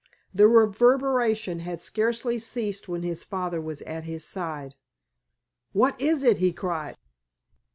[0.33, 4.73] The reverberation had scarcely ceased when his father was at his side.
[5.73, 6.95] "What is it?" he cried.